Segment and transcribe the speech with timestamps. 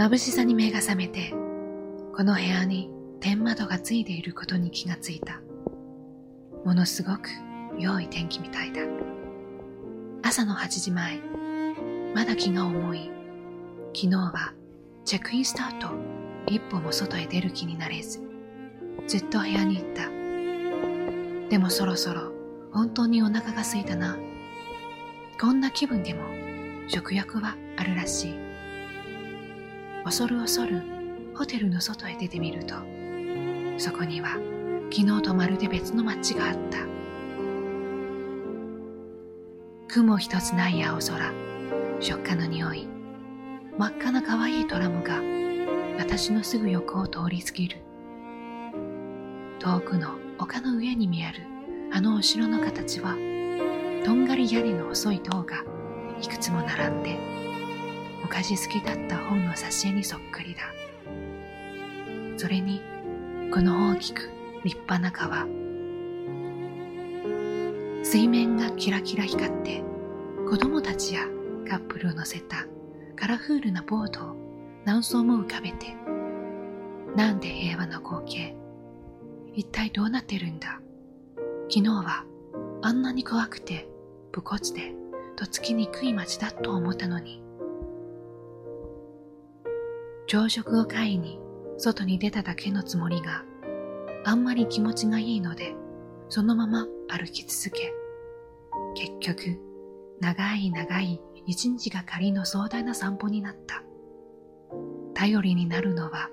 [0.00, 1.28] 眩しさに目が覚めて、
[2.16, 2.90] この部屋に
[3.20, 5.42] 天窓がついていることに気がついた。
[6.64, 7.28] ものすごく
[7.78, 8.80] 良い天気みたいだ。
[10.22, 11.20] 朝の8時前、
[12.14, 13.10] まだ気が重い。
[13.94, 14.54] 昨日は
[15.04, 15.90] チェックインした後、
[16.46, 18.22] 一歩も外へ出る気になれず、
[19.06, 20.08] ずっと部屋に行った。
[21.50, 22.32] でもそろそろ
[22.72, 24.16] 本当にお腹が空いたな。
[25.38, 26.22] こんな気分でも
[26.88, 28.49] 食欲はあるらしい。
[30.04, 30.82] 恐る恐る
[31.34, 32.74] ホテルの外へ出てみると、
[33.78, 34.30] そこには
[34.90, 36.78] 昨日とまるで別の街があった。
[39.88, 41.32] 雲一つない青空、
[42.00, 42.86] 食感の匂い、
[43.76, 45.20] 真っ赤な可愛いトラムが
[45.98, 47.78] 私のすぐ横を通り過ぎる。
[49.58, 51.42] 遠くの丘の上に見える
[51.92, 53.12] あのお城の形は、
[54.04, 55.64] とんがり屋根の細い塔が
[56.22, 57.39] いくつも並んで、
[58.22, 60.60] 昔好きだった本の挿絵にそっくりだ。
[62.36, 62.80] それに、
[63.52, 64.30] この大きく
[64.64, 65.46] 立派な川。
[68.04, 69.82] 水面がキラキラ光って、
[70.48, 71.26] 子供たちや
[71.68, 72.66] カップルを乗せた
[73.16, 74.36] カラフルなボードを
[74.84, 75.94] 何層も浮かべて、
[77.14, 78.56] なんで平和な光景。
[79.54, 80.80] 一体どうなってるんだ？
[81.68, 82.24] 昨日は
[82.82, 83.88] あんなに怖くて
[84.32, 84.94] 武骨で
[85.36, 87.42] とっつきにくい街だと思ったのに。
[90.32, 91.40] 朝食を買いに
[91.76, 93.42] 外に出ただけのつもりが
[94.24, 95.74] あんまり気持ちがいいので
[96.28, 97.92] そのまま歩き続け
[98.94, 99.58] 結局
[100.20, 103.82] 長い長い一日がかりの壮大な散歩になった。
[105.14, 106.30] 頼りになるのは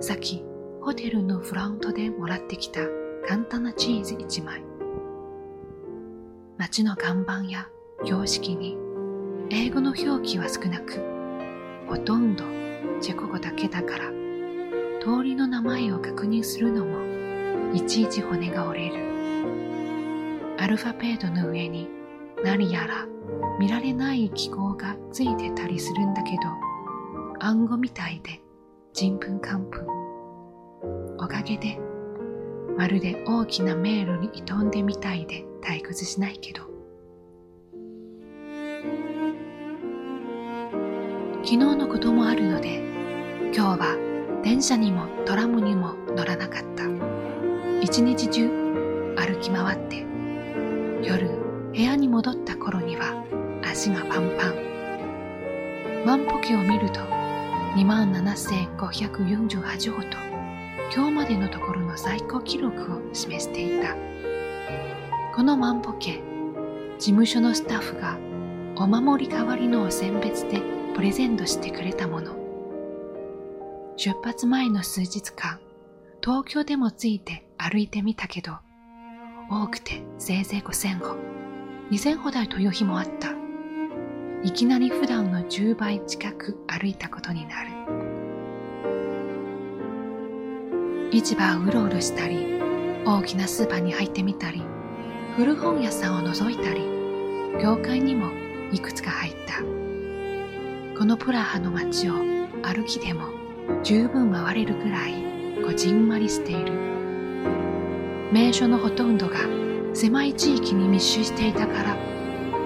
[0.00, 0.42] さっき
[0.80, 2.80] ホテルのフラウントでもらってきた
[3.28, 4.64] 簡単なチーズ一枚。
[6.56, 7.68] 街の看板や
[8.04, 8.78] 標識に
[9.50, 10.98] 英語の表記は少なく
[11.86, 12.63] ほとんど
[13.00, 14.10] チェコ語だけだから
[15.00, 19.14] 通りの名前を確認するのもいちいち骨が折れる。
[20.58, 21.88] アルファベートの上に
[22.44, 23.06] 何やら
[23.58, 26.42] 見られない記号がついてたりするんだけど
[27.40, 28.40] 暗号みたいで
[28.92, 29.86] ちんぷんかんぷん
[31.18, 31.78] おかげで
[32.76, 36.73] まるで大きな迷路に挑んでみたいで退屈しないけど。
[41.44, 42.78] 昨日のこともあるので
[43.54, 43.94] 今日は
[44.42, 46.84] 電車にもトラムにも乗らなかった。
[47.82, 48.48] 一日中
[49.14, 50.06] 歩き回って
[51.02, 51.28] 夜
[51.70, 53.22] 部屋に戻った頃には
[53.62, 54.54] 足がパンパン。
[56.06, 57.00] 万歩計を見ると
[57.76, 60.16] 27,548歩と
[60.96, 63.94] 今日までのところの最高記録を示していた。
[65.36, 66.22] この万歩計
[66.98, 68.16] 事務所のスタッフが
[68.76, 70.62] お守り代わりのお選別で
[70.94, 72.36] プレゼントしてくれたもの。
[73.96, 75.58] 出発前の数日間
[76.22, 78.58] 東京でもついて歩いてみたけど
[79.50, 81.16] 多くてせいぜい5000歩。
[81.90, 83.34] 2000歩台という日もあった。
[84.44, 87.70] いきなり普段の10倍近く歩いたことになる。
[91.12, 92.60] 市場をうろうろしたり
[93.04, 94.62] 大きなスーパーに入ってみたり
[95.36, 98.30] 古本屋さんを覗いたり教会にも
[98.72, 99.83] いくつか入った。
[100.96, 102.14] このプラハの街を
[102.62, 103.26] 歩きでも
[103.82, 105.14] 十分回れるくらい
[105.64, 106.72] こじんまりしている。
[108.32, 109.34] 名所のほとんどが
[109.92, 111.96] 狭い地域に密集していたから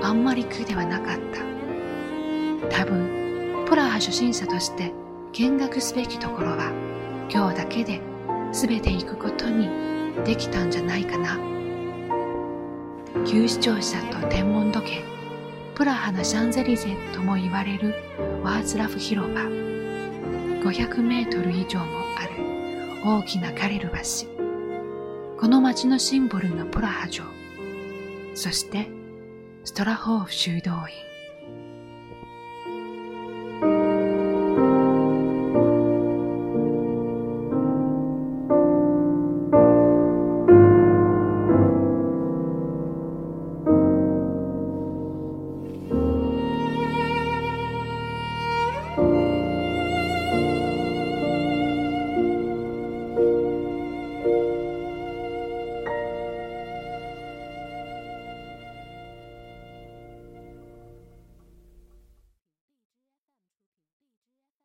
[0.03, 1.41] あんまり苦ではなかった。
[2.69, 4.93] 多分プラハ初心者として
[5.33, 6.71] 見学すべきところは
[7.33, 8.03] 今日だけで
[8.53, 9.71] 全て行くことに
[10.27, 11.39] できたんじゃないかな。
[13.27, 15.08] 旧市庁舎と天文時計
[15.79, 17.95] プラハのシャンゼリゼとも言われる
[18.43, 19.43] ワーツラフ広場。
[19.43, 22.33] 500メートル以上もある
[23.05, 24.27] 大きなカレル橋。
[25.39, 27.23] この街のシンボルのプラハ城。
[28.35, 28.89] そして
[29.63, 31.08] ストラホーフ修道院。